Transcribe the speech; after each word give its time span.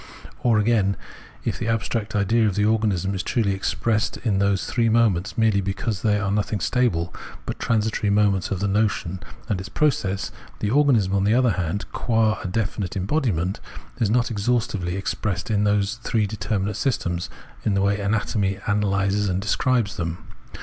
Or, 0.41 0.57
again, 0.57 0.97
if 1.45 1.59
the 1.59 1.67
abstract 1.67 2.15
idea 2.15 2.47
of 2.47 2.57
organism 2.57 3.13
is 3.13 3.21
truly 3.21 3.53
expressed 3.53 4.17
in 4.17 4.39
those 4.39 4.65
three 4.65 4.89
moments 4.89 5.37
merely 5.37 5.61
because 5.61 6.01
they 6.01 6.17
are 6.19 6.31
nothing 6.31 6.59
stable, 6.59 7.13
but 7.45 7.59
transitory 7.59 8.09
moments 8.09 8.49
of 8.49 8.61
the 8.61 8.67
notion 8.67 9.19
and 9.47 9.59
its 9.59 9.69
process, 9.69 10.31
the 10.57 10.71
organism, 10.71 11.13
on 11.13 11.23
the 11.23 11.35
other 11.35 11.51
hand, 11.51 11.85
qua 11.91 12.39
a 12.43 12.47
definite 12.47 12.95
embodiment, 12.97 13.59
is 13.99 14.09
not 14.09 14.31
exhaustively 14.31 14.97
ex 14.97 15.13
pressed 15.13 15.51
in 15.51 15.65
those 15.65 15.99
three 16.01 16.25
determinate 16.25 16.77
systems 16.77 17.29
in 17.63 17.75
the 17.75 17.81
way 17.83 17.99
anatomy 17.99 18.57
analyses 18.65 19.29
and 19.29 19.39
describes 19.39 19.97
them. 19.97 20.17